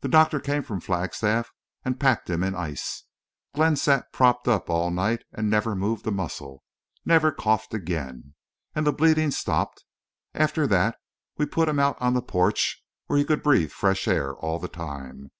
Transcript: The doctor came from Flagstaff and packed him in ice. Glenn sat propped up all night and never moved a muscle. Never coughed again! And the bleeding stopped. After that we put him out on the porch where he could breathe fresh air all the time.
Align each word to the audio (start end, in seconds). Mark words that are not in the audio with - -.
The 0.00 0.08
doctor 0.08 0.40
came 0.40 0.62
from 0.62 0.80
Flagstaff 0.80 1.50
and 1.84 2.00
packed 2.00 2.30
him 2.30 2.42
in 2.42 2.54
ice. 2.54 3.04
Glenn 3.54 3.76
sat 3.76 4.10
propped 4.10 4.48
up 4.48 4.70
all 4.70 4.90
night 4.90 5.24
and 5.30 5.50
never 5.50 5.76
moved 5.76 6.06
a 6.06 6.10
muscle. 6.10 6.64
Never 7.04 7.30
coughed 7.32 7.74
again! 7.74 8.32
And 8.74 8.86
the 8.86 8.94
bleeding 8.94 9.30
stopped. 9.30 9.84
After 10.32 10.66
that 10.68 10.96
we 11.36 11.44
put 11.44 11.68
him 11.68 11.78
out 11.78 12.00
on 12.00 12.14
the 12.14 12.22
porch 12.22 12.82
where 13.08 13.18
he 13.18 13.26
could 13.26 13.42
breathe 13.42 13.72
fresh 13.72 14.08
air 14.08 14.34
all 14.34 14.58
the 14.58 14.68
time. 14.68 15.30